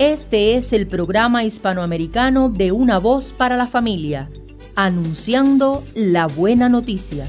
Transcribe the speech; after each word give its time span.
Este 0.00 0.56
es 0.56 0.72
el 0.72 0.88
programa 0.88 1.44
hispanoamericano 1.44 2.48
de 2.48 2.72
Una 2.72 2.98
Voz 2.98 3.32
para 3.32 3.56
la 3.56 3.68
Familia, 3.68 4.28
anunciando 4.74 5.84
la 5.94 6.26
buena 6.26 6.68
noticia. 6.68 7.28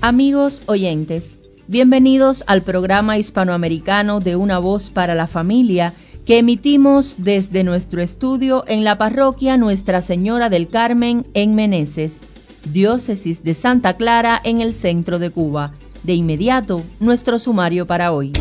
Amigos 0.00 0.62
oyentes, 0.66 1.40
bienvenidos 1.66 2.44
al 2.46 2.62
programa 2.62 3.18
hispanoamericano 3.18 4.20
de 4.20 4.36
Una 4.36 4.60
Voz 4.60 4.90
para 4.90 5.16
la 5.16 5.26
Familia 5.26 5.92
que 6.24 6.38
emitimos 6.38 7.16
desde 7.18 7.64
nuestro 7.64 8.00
estudio 8.00 8.62
en 8.68 8.84
la 8.84 8.96
parroquia 8.96 9.56
Nuestra 9.56 10.00
Señora 10.00 10.50
del 10.50 10.68
Carmen 10.68 11.26
en 11.34 11.56
Meneses, 11.56 12.22
diócesis 12.70 13.42
de 13.42 13.54
Santa 13.54 13.96
Clara 13.96 14.40
en 14.44 14.60
el 14.60 14.72
centro 14.72 15.18
de 15.18 15.30
Cuba 15.30 15.72
de 16.06 16.14
inmediato, 16.14 16.82
nuestro 17.00 17.38
sumario 17.38 17.86
para 17.86 18.12
hoy. 18.12 18.32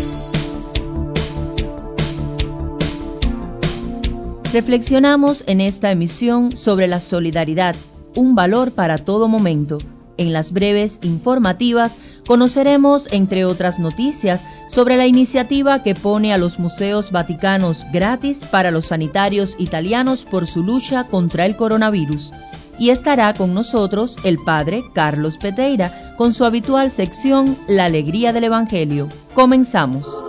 Reflexionamos 4.54 5.44
en 5.48 5.60
esta 5.60 5.92
emisión 5.92 6.56
sobre 6.56 6.88
la 6.88 7.02
solidaridad, 7.02 7.76
un 8.16 8.36
valor 8.36 8.72
para 8.72 8.98
todo 8.98 9.28
momento. 9.28 9.80
En 10.18 10.32
las 10.32 10.54
breves 10.54 11.00
informativas 11.02 11.98
conoceremos, 12.26 13.08
entre 13.12 13.46
otras 13.46 13.80
noticias, 13.80 14.46
sobre 14.68 14.98
la 14.98 15.08
iniciativa 15.08 15.84
que 15.84 15.96
pone 15.96 16.34
a 16.34 16.38
los 16.38 16.58
museos 16.60 17.12
vaticanos 17.12 17.86
gratis 17.92 18.40
para 18.40 18.72
los 18.72 18.88
sanitarios 18.88 19.56
italianos 19.59 20.26
por 20.26 20.48
su 20.48 20.64
lucha 20.64 21.06
contra 21.06 21.46
el 21.46 21.56
coronavirus 21.56 22.32
y 22.78 22.90
estará 22.90 23.34
con 23.34 23.54
nosotros 23.54 24.18
el 24.23 24.38
Padre 24.38 24.84
Carlos 24.94 25.38
Peteira 25.38 26.14
con 26.18 26.34
su 26.34 26.45
habitual 26.45 26.92
sección 26.92 27.58
La 27.68 27.86
Alegría 27.86 28.34
del 28.34 28.45
Evangelio. 28.45 29.09
Comenzamos. 29.34 30.23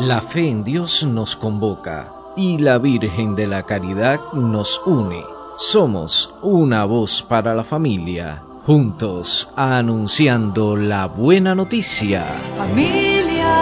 La 0.00 0.20
fe 0.20 0.48
en 0.48 0.64
Dios 0.64 1.04
nos 1.04 1.36
convoca 1.36 2.12
y 2.36 2.58
la 2.58 2.78
Virgen 2.78 3.34
de 3.34 3.46
la 3.46 3.64
Caridad 3.64 4.20
nos 4.32 4.80
une. 4.86 5.37
Somos 5.60 6.32
una 6.40 6.84
voz 6.84 7.20
para 7.20 7.52
la 7.52 7.64
familia, 7.64 8.44
juntos 8.64 9.50
anunciando 9.56 10.76
la 10.76 11.06
buena 11.06 11.56
noticia. 11.56 12.24
Familia, 12.56 13.56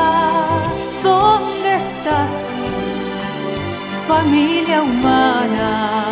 ¿dónde 1.02 1.74
estás? 1.74 2.48
Familia 4.06 4.82
humana 4.82 6.04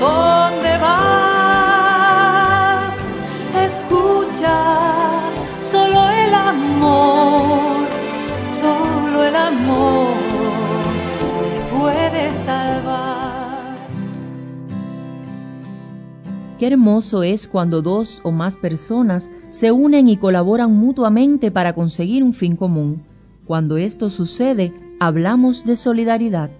¿Dónde 0.00 0.78
vas? 0.78 1.29
Qué 16.60 16.66
hermoso 16.66 17.22
es 17.22 17.48
cuando 17.48 17.80
dos 17.80 18.20
o 18.22 18.32
más 18.32 18.58
personas 18.58 19.30
se 19.48 19.72
unen 19.72 20.08
y 20.08 20.18
colaboran 20.18 20.70
mutuamente 20.76 21.50
para 21.50 21.72
conseguir 21.72 22.22
un 22.22 22.34
fin 22.34 22.54
común. 22.54 23.02
Cuando 23.46 23.78
esto 23.78 24.10
sucede, 24.10 24.74
hablamos 25.00 25.64
de 25.64 25.76
solidaridad. 25.76 26.50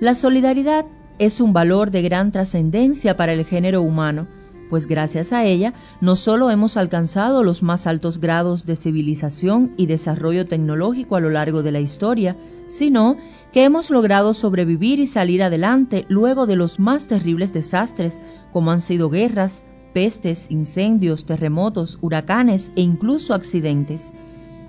La 0.00 0.14
solidaridad 0.14 0.86
es 1.18 1.42
un 1.42 1.52
valor 1.52 1.90
de 1.90 2.00
gran 2.00 2.32
trascendencia 2.32 3.18
para 3.18 3.34
el 3.34 3.44
género 3.44 3.82
humano, 3.82 4.26
pues 4.68 4.86
gracias 4.86 5.32
a 5.32 5.44
ella 5.44 5.74
no 6.00 6.16
solo 6.16 6.50
hemos 6.50 6.76
alcanzado 6.76 7.42
los 7.42 7.62
más 7.62 7.86
altos 7.86 8.20
grados 8.20 8.66
de 8.66 8.76
civilización 8.76 9.72
y 9.76 9.86
desarrollo 9.86 10.46
tecnológico 10.46 11.16
a 11.16 11.20
lo 11.20 11.30
largo 11.30 11.62
de 11.62 11.72
la 11.72 11.80
historia, 11.80 12.36
sino 12.66 13.16
que 13.52 13.64
hemos 13.64 13.90
logrado 13.90 14.34
sobrevivir 14.34 15.00
y 15.00 15.06
salir 15.06 15.42
adelante 15.42 16.04
luego 16.08 16.46
de 16.46 16.56
los 16.56 16.78
más 16.78 17.06
terribles 17.06 17.52
desastres, 17.52 18.20
como 18.52 18.70
han 18.70 18.80
sido 18.80 19.10
guerras, 19.10 19.64
pestes, 19.94 20.50
incendios, 20.50 21.24
terremotos, 21.24 21.98
huracanes 22.00 22.72
e 22.76 22.82
incluso 22.82 23.34
accidentes. 23.34 24.12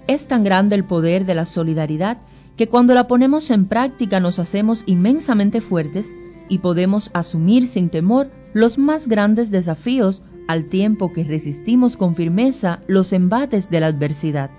Es 0.07 0.27
tan 0.27 0.43
grande 0.43 0.75
el 0.75 0.85
poder 0.85 1.25
de 1.25 1.35
la 1.35 1.45
solidaridad 1.45 2.17
que 2.55 2.67
cuando 2.67 2.93
la 2.93 3.07
ponemos 3.07 3.51
en 3.51 3.65
práctica 3.65 4.19
nos 4.19 4.39
hacemos 4.39 4.83
inmensamente 4.85 5.61
fuertes 5.61 6.15
y 6.49 6.59
podemos 6.59 7.11
asumir 7.13 7.67
sin 7.67 7.89
temor 7.89 8.29
los 8.53 8.77
más 8.77 9.07
grandes 9.07 9.51
desafíos 9.51 10.23
al 10.47 10.65
tiempo 10.65 11.13
que 11.13 11.23
resistimos 11.23 11.95
con 11.95 12.15
firmeza 12.15 12.79
los 12.87 13.13
embates 13.13 13.69
de 13.69 13.79
la 13.79 13.87
adversidad. 13.87 14.49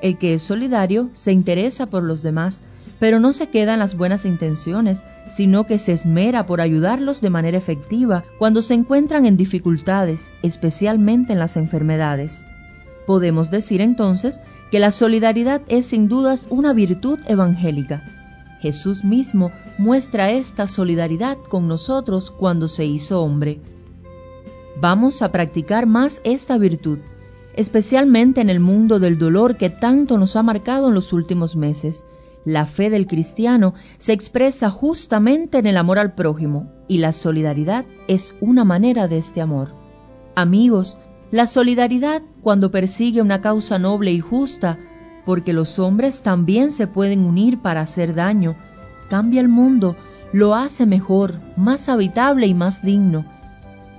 El 0.00 0.18
que 0.18 0.34
es 0.34 0.42
solidario 0.42 1.08
se 1.12 1.32
interesa 1.32 1.86
por 1.86 2.04
los 2.04 2.22
demás, 2.22 2.62
pero 3.00 3.18
no 3.18 3.32
se 3.32 3.48
queda 3.48 3.74
en 3.74 3.78
las 3.78 3.96
buenas 3.96 4.24
intenciones, 4.24 5.04
sino 5.28 5.64
que 5.64 5.78
se 5.78 5.92
esmera 5.92 6.46
por 6.46 6.60
ayudarlos 6.60 7.20
de 7.20 7.30
manera 7.30 7.58
efectiva 7.58 8.24
cuando 8.38 8.60
se 8.60 8.74
encuentran 8.74 9.24
en 9.24 9.36
dificultades, 9.36 10.32
especialmente 10.42 11.32
en 11.32 11.38
las 11.38 11.56
enfermedades. 11.56 12.44
Podemos 13.06 13.50
decir 13.50 13.80
entonces 13.80 14.40
que 14.70 14.80
la 14.80 14.90
solidaridad 14.90 15.62
es 15.68 15.86
sin 15.86 16.08
dudas 16.08 16.46
una 16.50 16.74
virtud 16.74 17.18
evangélica, 17.26 18.17
Jesús 18.60 19.04
mismo 19.04 19.52
muestra 19.78 20.30
esta 20.30 20.66
solidaridad 20.66 21.38
con 21.48 21.68
nosotros 21.68 22.30
cuando 22.30 22.68
se 22.68 22.84
hizo 22.84 23.22
hombre. 23.22 23.60
Vamos 24.80 25.22
a 25.22 25.32
practicar 25.32 25.86
más 25.86 26.20
esta 26.24 26.58
virtud, 26.58 26.98
especialmente 27.54 28.40
en 28.40 28.50
el 28.50 28.60
mundo 28.60 28.98
del 28.98 29.18
dolor 29.18 29.56
que 29.56 29.70
tanto 29.70 30.18
nos 30.18 30.36
ha 30.36 30.42
marcado 30.42 30.88
en 30.88 30.94
los 30.94 31.12
últimos 31.12 31.56
meses. 31.56 32.04
La 32.44 32.66
fe 32.66 32.88
del 32.88 33.06
cristiano 33.06 33.74
se 33.98 34.12
expresa 34.12 34.70
justamente 34.70 35.58
en 35.58 35.66
el 35.66 35.76
amor 35.76 35.98
al 35.98 36.14
prójimo 36.14 36.72
y 36.86 36.98
la 36.98 37.12
solidaridad 37.12 37.84
es 38.06 38.34
una 38.40 38.64
manera 38.64 39.08
de 39.08 39.18
este 39.18 39.40
amor. 39.40 39.74
Amigos, 40.34 40.98
la 41.30 41.46
solidaridad, 41.46 42.22
cuando 42.42 42.70
persigue 42.70 43.20
una 43.20 43.40
causa 43.40 43.78
noble 43.78 44.12
y 44.12 44.20
justa, 44.20 44.78
porque 45.28 45.52
los 45.52 45.78
hombres 45.78 46.22
también 46.22 46.70
se 46.70 46.86
pueden 46.86 47.26
unir 47.26 47.58
para 47.58 47.82
hacer 47.82 48.14
daño. 48.14 48.56
Cambia 49.10 49.42
el 49.42 49.48
mundo, 49.50 49.94
lo 50.32 50.54
hace 50.54 50.86
mejor, 50.86 51.34
más 51.54 51.90
habitable 51.90 52.46
y 52.46 52.54
más 52.54 52.80
digno. 52.80 53.26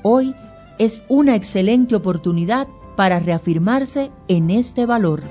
Hoy 0.01 0.33
es 0.79 1.03
una 1.07 1.35
excelente 1.35 1.93
oportunidad 1.93 2.67
para 2.95 3.19
reafirmarse 3.19 4.09
en 4.27 4.49
este 4.49 4.87
valor. 4.87 5.21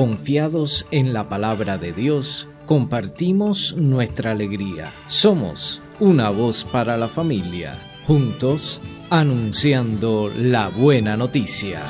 Confiados 0.00 0.86
en 0.92 1.12
la 1.12 1.28
palabra 1.28 1.76
de 1.76 1.92
Dios, 1.92 2.48
compartimos 2.64 3.76
nuestra 3.76 4.30
alegría. 4.30 4.94
Somos 5.08 5.82
una 5.98 6.30
voz 6.30 6.64
para 6.64 6.96
la 6.96 7.08
familia, 7.08 7.74
juntos 8.06 8.80
anunciando 9.10 10.32
la 10.34 10.70
buena 10.70 11.18
noticia. 11.18 11.80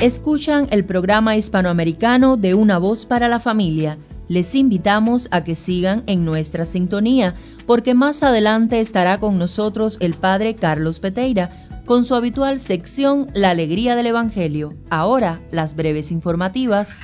Escuchan 0.00 0.66
el 0.70 0.84
programa 0.84 1.34
hispanoamericano 1.38 2.36
de 2.36 2.52
Una 2.52 2.76
voz 2.76 3.06
para 3.06 3.26
la 3.28 3.40
familia 3.40 3.96
les 4.30 4.54
invitamos 4.54 5.26
a 5.32 5.42
que 5.42 5.56
sigan 5.56 6.04
en 6.06 6.24
nuestra 6.24 6.64
sintonía, 6.64 7.34
porque 7.66 7.94
más 7.94 8.22
adelante 8.22 8.78
estará 8.78 9.18
con 9.18 9.38
nosotros 9.38 9.98
el 10.00 10.14
Padre 10.14 10.54
Carlos 10.54 11.00
Peteira 11.00 11.66
con 11.84 12.04
su 12.04 12.14
habitual 12.14 12.60
sección 12.60 13.26
La 13.34 13.50
Alegría 13.50 13.96
del 13.96 14.06
Evangelio. 14.06 14.74
Ahora, 14.88 15.40
las 15.50 15.74
breves 15.74 16.12
informativas. 16.12 17.00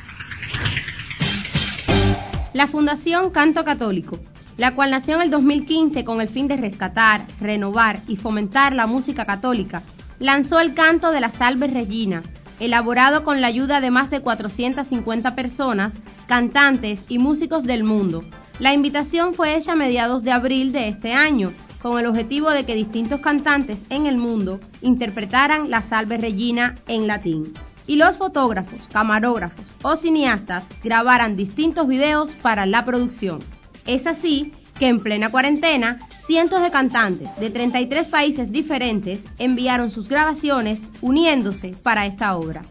La 2.53 2.69
Fundación 2.69 3.31
Canto 3.31 3.65
Católico, 3.65 4.21
la 4.57 4.77
cual 4.77 4.93
nació 4.93 5.17
en 5.17 5.23
el 5.23 5.31
2015 5.33 6.05
con 6.05 6.21
el 6.21 6.29
fin 6.29 6.47
de 6.47 6.57
rescatar, 6.57 7.27
renovar 7.41 7.99
y 8.07 8.15
fomentar 8.15 8.73
la 8.73 8.87
música 8.87 9.25
católica, 9.25 9.83
lanzó 10.21 10.61
el 10.61 10.75
canto 10.75 11.11
de 11.11 11.21
la 11.21 11.33
Salve 11.33 11.67
Regina, 11.67 12.23
elaborado 12.61 13.25
con 13.25 13.41
la 13.41 13.49
ayuda 13.49 13.81
de 13.81 13.91
más 13.91 14.11
de 14.11 14.21
450 14.21 15.35
personas, 15.35 15.99
cantantes 16.27 17.07
y 17.09 17.19
músicos 17.19 17.65
del 17.65 17.85
mundo. 17.85 18.25
La 18.59 18.73
invitación 18.73 19.35
fue 19.35 19.57
hecha 19.57 19.73
a 19.73 19.77
mediados 19.77 20.23
de 20.23 20.33
abril 20.33 20.73
de 20.73 20.89
este 20.89 21.13
año, 21.13 21.53
con 21.83 21.99
el 21.99 22.07
objetivo 22.07 22.51
de 22.51 22.65
que 22.65 22.75
distintos 22.75 23.21
cantantes 23.21 23.85
en 23.91 24.07
el 24.07 24.17
mundo 24.17 24.61
interpretaran 24.81 25.71
la 25.71 25.83
Salve 25.83 26.17
Regina 26.17 26.75
en 26.89 27.07
latín. 27.07 27.53
Y 27.87 27.97
los 27.97 28.19
fotógrafos, 28.19 28.89
camarógrafos 28.93 29.71
o 29.83 29.97
cineastas 29.97 30.65
grabaran 30.83 31.37
distintos 31.37 31.87
videos 31.87 32.35
para 32.35 32.67
la 32.67 32.85
producción. 32.85 33.39
Es 33.87 34.07
así 34.07 34.53
que 34.79 34.89
en 34.89 35.01
plena 35.01 35.31
cuarentena, 35.31 36.01
cientos 36.19 36.63
de 36.63 36.71
cantantes 36.71 37.29
de 37.39 37.51
33 37.51 38.09
países 38.09 38.51
diferentes 38.51 39.29
enviaron 39.39 39.91
sus 39.91 40.09
grabaciones 40.09 40.89
uniéndose 41.01 41.77
para 41.83 42.05
esta 42.07 42.37
obra. 42.37 42.63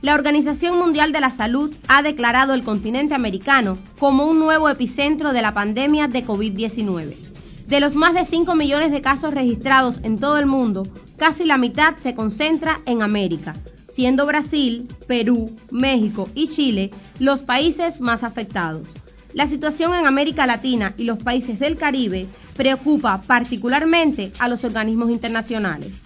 La 0.00 0.14
Organización 0.14 0.78
Mundial 0.78 1.10
de 1.10 1.20
la 1.20 1.30
Salud 1.30 1.74
ha 1.88 2.02
declarado 2.02 2.54
el 2.54 2.62
continente 2.62 3.14
americano 3.14 3.76
como 3.98 4.26
un 4.26 4.38
nuevo 4.38 4.68
epicentro 4.68 5.32
de 5.32 5.42
la 5.42 5.52
pandemia 5.54 6.06
de 6.06 6.24
COVID-19. 6.24 7.16
De 7.66 7.80
los 7.80 7.96
más 7.96 8.14
de 8.14 8.24
5 8.24 8.54
millones 8.54 8.92
de 8.92 9.02
casos 9.02 9.34
registrados 9.34 9.98
en 10.04 10.20
todo 10.20 10.38
el 10.38 10.46
mundo, 10.46 10.84
casi 11.16 11.44
la 11.44 11.58
mitad 11.58 11.96
se 11.96 12.14
concentra 12.14 12.80
en 12.86 13.02
América, 13.02 13.54
siendo 13.88 14.24
Brasil, 14.24 14.86
Perú, 15.08 15.56
México 15.72 16.28
y 16.32 16.46
Chile 16.46 16.92
los 17.18 17.42
países 17.42 18.00
más 18.00 18.22
afectados. 18.22 18.94
La 19.34 19.48
situación 19.48 19.94
en 19.94 20.06
América 20.06 20.46
Latina 20.46 20.94
y 20.96 21.04
los 21.04 21.20
países 21.20 21.58
del 21.58 21.76
Caribe 21.76 22.28
preocupa 22.54 23.20
particularmente 23.20 24.32
a 24.38 24.48
los 24.48 24.62
organismos 24.62 25.10
internacionales. 25.10 26.04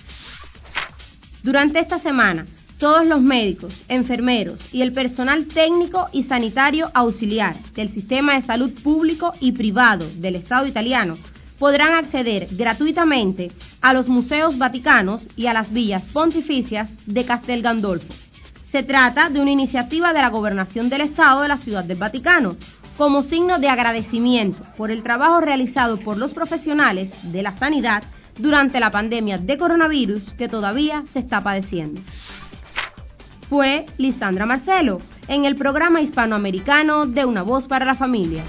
Durante 1.42 1.78
esta 1.78 1.98
semana, 1.98 2.46
todos 2.82 3.06
los 3.06 3.22
médicos, 3.22 3.84
enfermeros 3.86 4.60
y 4.74 4.82
el 4.82 4.92
personal 4.92 5.46
técnico 5.46 6.08
y 6.10 6.24
sanitario 6.24 6.90
auxiliar 6.94 7.54
del 7.76 7.88
sistema 7.88 8.34
de 8.34 8.40
salud 8.40 8.72
público 8.72 9.32
y 9.38 9.52
privado 9.52 10.04
del 10.16 10.34
Estado 10.34 10.66
italiano 10.66 11.16
podrán 11.60 11.92
acceder 11.92 12.48
gratuitamente 12.50 13.52
a 13.82 13.92
los 13.92 14.08
museos 14.08 14.58
vaticanos 14.58 15.28
y 15.36 15.46
a 15.46 15.52
las 15.52 15.72
villas 15.72 16.06
pontificias 16.06 16.94
de 17.06 17.24
Castel 17.24 17.62
Gandolfo. 17.62 18.12
Se 18.64 18.82
trata 18.82 19.28
de 19.28 19.38
una 19.38 19.52
iniciativa 19.52 20.12
de 20.12 20.20
la 20.20 20.30
Gobernación 20.30 20.88
del 20.88 21.02
Estado 21.02 21.42
de 21.42 21.48
la 21.48 21.58
Ciudad 21.58 21.84
del 21.84 21.98
Vaticano, 21.98 22.56
como 22.98 23.22
signo 23.22 23.60
de 23.60 23.68
agradecimiento 23.68 24.60
por 24.76 24.90
el 24.90 25.04
trabajo 25.04 25.40
realizado 25.40 26.00
por 26.00 26.16
los 26.16 26.34
profesionales 26.34 27.14
de 27.30 27.44
la 27.44 27.54
sanidad 27.54 28.02
durante 28.38 28.80
la 28.80 28.90
pandemia 28.90 29.38
de 29.38 29.56
coronavirus 29.56 30.34
que 30.34 30.48
todavía 30.48 31.04
se 31.06 31.20
está 31.20 31.40
padeciendo 31.42 32.00
fue 33.52 33.84
Lisandra 33.98 34.46
Marcelo 34.46 34.98
en 35.28 35.44
el 35.44 35.56
programa 35.56 36.00
hispanoamericano 36.00 37.04
de 37.04 37.26
Una 37.26 37.42
Voz 37.42 37.68
para 37.68 37.84
la 37.84 37.92
Familia. 37.92 38.42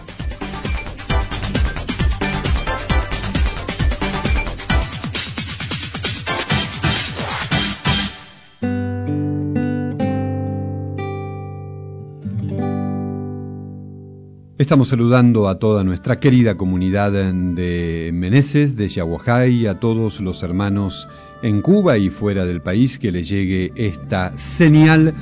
Estamos 14.63 14.88
saludando 14.88 15.50
a 15.50 15.60
toda 15.60 15.83
nuestra 15.83 16.15
querida 16.15 16.56
comunidad 16.56 17.12
de 17.12 18.12
Meneses, 18.13 18.77
de 18.77 18.88
Yaguajay, 18.88 19.68
a 19.68 19.81
todos 19.81 20.21
los 20.21 20.42
hermanos 20.42 21.10
en 21.42 21.62
Cuba 21.62 21.98
y 21.98 22.10
fuera 22.10 22.45
del 22.45 22.62
país 22.62 22.98
que 22.98 23.12
le 23.12 23.24
llegue 23.24 23.74
esta 23.75 24.38
señal 24.38 25.15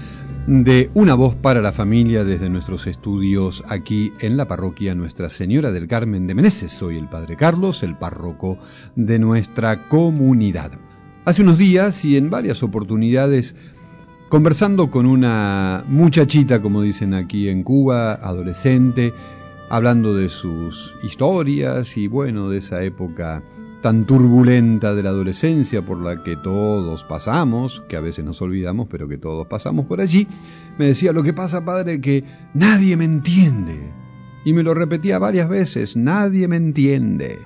de 0.45 0.91
una 0.93 1.15
voz 1.15 1.33
para 1.33 1.59
la 1.59 1.71
familia 1.71 2.23
desde 2.23 2.49
nuestros 2.49 2.85
estudios 2.85 3.63
aquí 3.67 4.13
en 4.19 4.37
la 4.37 4.47
parroquia 4.47 4.93
Nuestra 4.93 5.31
Señora 5.31 5.71
del 5.71 5.87
Carmen 5.87 6.27
de 6.27 6.35
Meneses. 6.35 6.71
Soy 6.71 6.99
el 6.99 7.09
Padre 7.09 7.35
Carlos, 7.35 7.81
el 7.81 7.97
párroco 7.97 8.59
de 8.95 9.17
nuestra 9.17 9.87
comunidad. 9.87 10.73
Hace 11.25 11.41
unos 11.41 11.57
días 11.57 12.05
y 12.05 12.15
en 12.15 12.29
varias 12.29 12.61
oportunidades 12.61 13.55
conversando 14.31 14.89
con 14.89 15.07
una 15.07 15.83
muchachita, 15.89 16.61
como 16.61 16.83
dicen 16.83 17.13
aquí 17.13 17.49
en 17.49 17.63
Cuba, 17.63 18.13
adolescente, 18.13 19.13
hablando 19.69 20.15
de 20.15 20.29
sus 20.29 20.95
historias 21.03 21.97
y 21.97 22.07
bueno, 22.07 22.49
de 22.49 22.59
esa 22.59 22.81
época 22.81 23.43
tan 23.81 24.05
turbulenta 24.05 24.95
de 24.95 25.03
la 25.03 25.09
adolescencia 25.09 25.85
por 25.85 26.01
la 26.01 26.23
que 26.23 26.37
todos 26.37 27.03
pasamos, 27.03 27.83
que 27.89 27.97
a 27.97 27.99
veces 27.99 28.23
nos 28.23 28.41
olvidamos, 28.41 28.87
pero 28.89 29.09
que 29.09 29.17
todos 29.17 29.47
pasamos 29.47 29.85
por 29.85 29.99
allí, 29.99 30.29
me 30.79 30.85
decía, 30.85 31.11
lo 31.11 31.23
que 31.23 31.33
pasa, 31.33 31.65
padre, 31.65 31.99
que 31.99 32.23
nadie 32.53 32.95
me 32.95 33.03
entiende. 33.03 33.91
Y 34.45 34.53
me 34.53 34.63
lo 34.63 34.73
repetía 34.73 35.19
varias 35.19 35.49
veces, 35.49 35.97
nadie 35.97 36.47
me 36.47 36.55
entiende. 36.55 37.39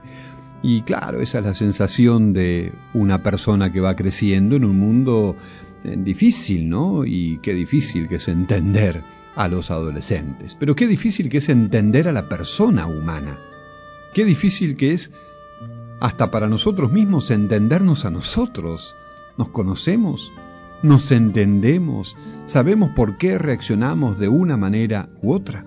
Y 0.61 0.81
claro, 0.81 1.21
esa 1.21 1.39
es 1.39 1.45
la 1.45 1.53
sensación 1.53 2.33
de 2.33 2.73
una 2.93 3.21
persona 3.21 3.71
que 3.71 3.79
va 3.79 3.95
creciendo 3.95 4.55
en 4.55 4.65
un 4.65 4.77
mundo 4.79 5.35
eh, 5.83 5.95
difícil, 5.97 6.69
¿no? 6.69 7.05
Y 7.05 7.39
qué 7.39 7.53
difícil 7.53 8.07
que 8.07 8.15
es 8.15 8.27
entender 8.27 9.03
a 9.35 9.47
los 9.47 9.69
adolescentes. 9.69 10.55
Pero 10.59 10.75
qué 10.75 10.87
difícil 10.87 11.29
que 11.29 11.37
es 11.37 11.49
entender 11.49 12.07
a 12.07 12.13
la 12.13 12.27
persona 12.27 12.87
humana. 12.87 13.39
Qué 14.13 14.25
difícil 14.25 14.75
que 14.75 14.93
es 14.93 15.11
hasta 15.99 16.31
para 16.31 16.47
nosotros 16.47 16.91
mismos 16.91 17.29
entendernos 17.31 18.05
a 18.05 18.09
nosotros. 18.09 18.95
Nos 19.37 19.49
conocemos, 19.49 20.31
nos 20.81 21.11
entendemos, 21.11 22.17
sabemos 22.45 22.91
por 22.95 23.17
qué 23.17 23.37
reaccionamos 23.37 24.17
de 24.17 24.29
una 24.29 24.57
manera 24.57 25.09
u 25.21 25.33
otra. 25.33 25.65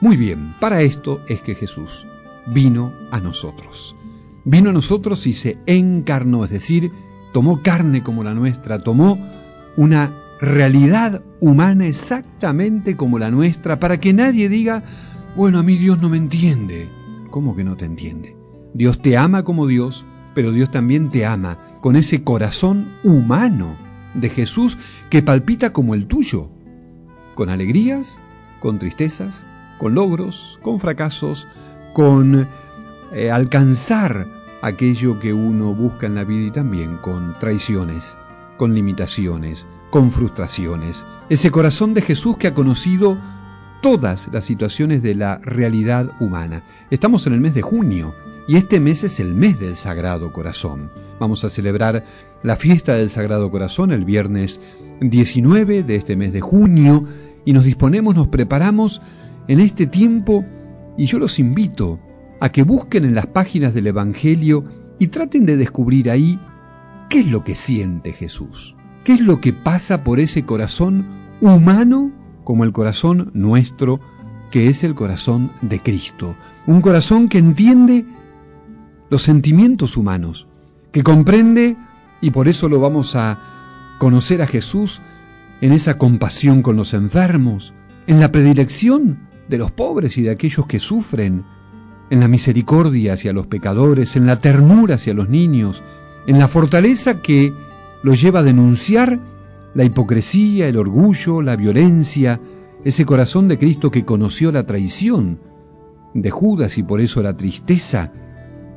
Muy 0.00 0.16
bien, 0.16 0.54
para 0.60 0.82
esto 0.82 1.22
es 1.26 1.40
que 1.40 1.54
Jesús 1.54 2.06
vino 2.46 2.92
a 3.10 3.20
nosotros. 3.20 3.96
Vino 4.44 4.70
a 4.70 4.72
nosotros 4.72 5.26
y 5.26 5.32
se 5.32 5.58
encarnó, 5.66 6.44
es 6.44 6.50
decir, 6.50 6.92
tomó 7.32 7.62
carne 7.62 8.02
como 8.02 8.22
la 8.22 8.34
nuestra, 8.34 8.82
tomó 8.82 9.18
una 9.76 10.22
realidad 10.40 11.22
humana 11.40 11.86
exactamente 11.86 12.96
como 12.96 13.18
la 13.18 13.30
nuestra, 13.30 13.80
para 13.80 13.98
que 13.98 14.12
nadie 14.12 14.48
diga, 14.48 14.82
bueno, 15.34 15.58
a 15.58 15.62
mí 15.62 15.76
Dios 15.76 16.00
no 16.00 16.08
me 16.08 16.16
entiende. 16.16 16.88
¿Cómo 17.30 17.56
que 17.56 17.64
no 17.64 17.76
te 17.76 17.84
entiende? 17.84 18.36
Dios 18.72 19.00
te 19.02 19.16
ama 19.16 19.42
como 19.42 19.66
Dios, 19.66 20.06
pero 20.34 20.52
Dios 20.52 20.70
también 20.70 21.10
te 21.10 21.26
ama 21.26 21.58
con 21.80 21.96
ese 21.96 22.22
corazón 22.22 22.92
humano 23.02 23.76
de 24.14 24.28
Jesús 24.30 24.78
que 25.10 25.22
palpita 25.22 25.72
como 25.72 25.94
el 25.94 26.06
tuyo, 26.06 26.48
con 27.34 27.48
alegrías, 27.48 28.22
con 28.60 28.78
tristezas, 28.78 29.46
con 29.78 29.94
logros, 29.94 30.58
con 30.62 30.80
fracasos, 30.80 31.46
con 31.96 32.46
eh, 33.10 33.30
alcanzar 33.30 34.26
aquello 34.60 35.18
que 35.18 35.32
uno 35.32 35.74
busca 35.74 36.04
en 36.04 36.14
la 36.14 36.24
vida 36.24 36.48
y 36.48 36.50
también 36.50 36.98
con 36.98 37.38
traiciones, 37.38 38.18
con 38.58 38.74
limitaciones, 38.74 39.66
con 39.88 40.10
frustraciones. 40.10 41.06
Ese 41.30 41.50
corazón 41.50 41.94
de 41.94 42.02
Jesús 42.02 42.36
que 42.36 42.48
ha 42.48 42.54
conocido 42.54 43.18
todas 43.80 44.28
las 44.30 44.44
situaciones 44.44 45.02
de 45.02 45.14
la 45.14 45.38
realidad 45.38 46.10
humana. 46.20 46.64
Estamos 46.90 47.26
en 47.26 47.32
el 47.32 47.40
mes 47.40 47.54
de 47.54 47.62
junio 47.62 48.14
y 48.46 48.58
este 48.58 48.78
mes 48.78 49.02
es 49.02 49.18
el 49.18 49.32
mes 49.32 49.58
del 49.58 49.74
Sagrado 49.74 50.34
Corazón. 50.34 50.90
Vamos 51.18 51.44
a 51.44 51.48
celebrar 51.48 52.04
la 52.42 52.56
fiesta 52.56 52.92
del 52.92 53.08
Sagrado 53.08 53.50
Corazón 53.50 53.90
el 53.90 54.04
viernes 54.04 54.60
19 55.00 55.82
de 55.82 55.96
este 55.96 56.14
mes 56.14 56.34
de 56.34 56.42
junio 56.42 57.06
y 57.46 57.54
nos 57.54 57.64
disponemos, 57.64 58.14
nos 58.14 58.28
preparamos 58.28 59.00
en 59.48 59.60
este 59.60 59.86
tiempo 59.86 60.44
y 60.96 61.06
yo 61.06 61.18
los 61.18 61.38
invito 61.38 62.00
a 62.40 62.50
que 62.50 62.62
busquen 62.62 63.04
en 63.04 63.14
las 63.14 63.26
páginas 63.26 63.74
del 63.74 63.86
Evangelio 63.86 64.64
y 64.98 65.08
traten 65.08 65.46
de 65.46 65.56
descubrir 65.56 66.10
ahí 66.10 66.38
qué 67.08 67.20
es 67.20 67.26
lo 67.26 67.44
que 67.44 67.54
siente 67.54 68.12
Jesús, 68.12 68.74
qué 69.04 69.12
es 69.12 69.20
lo 69.20 69.40
que 69.40 69.52
pasa 69.52 70.04
por 70.04 70.20
ese 70.20 70.44
corazón 70.44 71.06
humano 71.40 72.12
como 72.44 72.64
el 72.64 72.72
corazón 72.72 73.30
nuestro, 73.34 74.00
que 74.50 74.68
es 74.68 74.84
el 74.84 74.94
corazón 74.94 75.52
de 75.62 75.80
Cristo, 75.80 76.36
un 76.66 76.80
corazón 76.80 77.28
que 77.28 77.38
entiende 77.38 78.06
los 79.10 79.22
sentimientos 79.22 79.96
humanos, 79.96 80.46
que 80.92 81.02
comprende, 81.02 81.76
y 82.20 82.30
por 82.30 82.48
eso 82.48 82.68
lo 82.68 82.80
vamos 82.80 83.16
a 83.16 83.38
conocer 83.98 84.42
a 84.42 84.46
Jesús 84.46 85.00
en 85.60 85.72
esa 85.72 85.98
compasión 85.98 86.62
con 86.62 86.76
los 86.76 86.94
enfermos, 86.94 87.74
en 88.06 88.20
la 88.20 88.30
predilección 88.30 89.25
de 89.48 89.58
los 89.58 89.72
pobres 89.72 90.18
y 90.18 90.22
de 90.22 90.30
aquellos 90.30 90.66
que 90.66 90.78
sufren, 90.78 91.44
en 92.10 92.20
la 92.20 92.28
misericordia 92.28 93.14
hacia 93.14 93.32
los 93.32 93.46
pecadores, 93.46 94.16
en 94.16 94.26
la 94.26 94.40
ternura 94.40 94.94
hacia 94.94 95.14
los 95.14 95.28
niños, 95.28 95.82
en 96.26 96.38
la 96.38 96.48
fortaleza 96.48 97.20
que 97.20 97.52
los 98.02 98.20
lleva 98.20 98.40
a 98.40 98.44
denunciar 98.44 99.20
la 99.74 99.84
hipocresía, 99.84 100.68
el 100.68 100.76
orgullo, 100.76 101.42
la 101.42 101.56
violencia, 101.56 102.40
ese 102.84 103.04
corazón 103.04 103.48
de 103.48 103.58
Cristo 103.58 103.90
que 103.90 104.04
conoció 104.04 104.52
la 104.52 104.64
traición 104.64 105.40
de 106.14 106.30
Judas 106.30 106.78
y 106.78 106.82
por 106.82 107.00
eso 107.00 107.22
la 107.22 107.36
tristeza, 107.36 108.12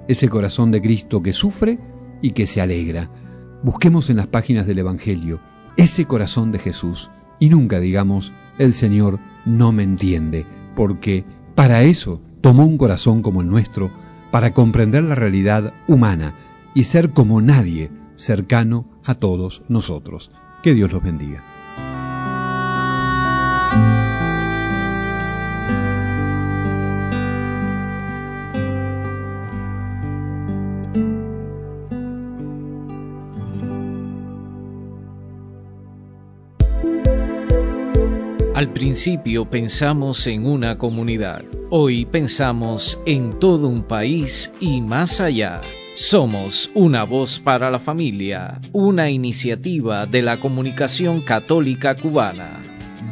ese 0.07 0.27
corazón 0.27 0.71
de 0.71 0.81
Cristo 0.81 1.21
que 1.21 1.33
sufre 1.33 1.79
y 2.21 2.31
que 2.31 2.47
se 2.47 2.61
alegra. 2.61 3.09
Busquemos 3.63 4.09
en 4.09 4.17
las 4.17 4.27
páginas 4.27 4.65
del 4.65 4.79
Evangelio 4.79 5.39
ese 5.77 6.05
corazón 6.05 6.51
de 6.51 6.59
Jesús 6.59 7.09
y 7.39 7.49
nunca 7.49 7.79
digamos, 7.79 8.33
el 8.57 8.73
Señor 8.73 9.19
no 9.45 9.71
me 9.71 9.83
entiende, 9.83 10.45
porque 10.79 11.25
para 11.55 11.83
eso 11.83 12.21
tomó 12.39 12.65
un 12.65 12.77
corazón 12.77 13.21
como 13.21 13.41
el 13.41 13.49
nuestro 13.49 13.91
para 14.31 14.53
comprender 14.53 15.03
la 15.03 15.13
realidad 15.13 15.73
humana 15.89 16.35
y 16.73 16.85
ser 16.85 17.09
como 17.09 17.41
nadie 17.41 17.91
cercano 18.15 18.85
a 19.03 19.15
todos 19.15 19.61
nosotros. 19.67 20.31
Que 20.63 20.73
Dios 20.73 20.93
los 20.93 21.03
bendiga. 21.03 21.58
Al 38.59 38.73
principio 38.73 39.49
pensamos 39.49 40.27
en 40.27 40.45
una 40.45 40.75
comunidad, 40.75 41.45
hoy 41.69 42.03
pensamos 42.03 42.99
en 43.05 43.39
todo 43.39 43.69
un 43.69 43.83
país 43.83 44.51
y 44.59 44.81
más 44.81 45.21
allá. 45.21 45.61
Somos 45.95 46.69
una 46.73 47.05
voz 47.05 47.39
para 47.39 47.71
la 47.71 47.79
familia, 47.79 48.59
una 48.73 49.09
iniciativa 49.09 50.05
de 50.07 50.23
la 50.23 50.41
comunicación 50.41 51.21
católica 51.21 51.95
cubana. 51.95 52.61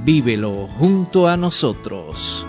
Vívelo 0.03 0.67
junto 0.67 1.29
a 1.29 1.37
nosotros. 1.37 2.45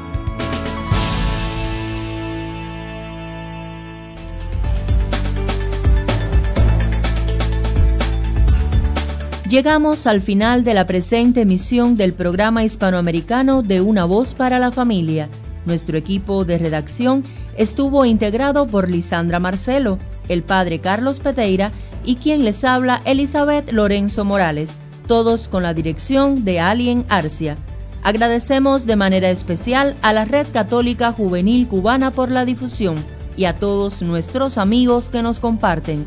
Llegamos 9.49 10.07
al 10.07 10.21
final 10.21 10.63
de 10.63 10.75
la 10.75 10.85
presente 10.85 11.41
emisión 11.41 11.97
del 11.97 12.13
programa 12.13 12.65
hispanoamericano 12.65 13.63
de 13.63 13.81
Una 13.81 14.05
Voz 14.05 14.35
para 14.35 14.59
la 14.59 14.71
Familia. 14.71 15.31
Nuestro 15.65 15.97
equipo 15.97 16.45
de 16.45 16.59
redacción 16.59 17.25
estuvo 17.57 18.05
integrado 18.05 18.67
por 18.67 18.91
Lisandra 18.91 19.41
Marcelo, 19.41 19.97
el 20.29 20.43
padre 20.43 20.81
Carlos 20.81 21.21
Peteira 21.21 21.73
y 22.05 22.17
quien 22.17 22.45
les 22.45 22.63
habla 22.63 23.01
Elizabeth 23.07 23.73
Lorenzo 23.73 24.27
Morales, 24.27 24.75
todos 25.07 25.49
con 25.49 25.63
la 25.63 25.73
dirección 25.73 26.45
de 26.45 26.61
Alien 26.61 27.07
Arcia. 27.09 27.57
Agradecemos 28.03 28.85
de 28.85 28.97
manera 28.97 29.31
especial 29.31 29.97
a 30.03 30.13
la 30.13 30.27
Red 30.27 30.49
Católica 30.53 31.13
Juvenil 31.13 31.69
Cubana 31.69 32.11
por 32.11 32.31
la 32.31 32.45
difusión 32.45 32.97
y 33.35 33.47
a 33.47 33.55
todos 33.55 34.03
nuestros 34.03 34.59
amigos 34.59 35.09
que 35.09 35.23
nos 35.23 35.39
comparten. 35.39 36.05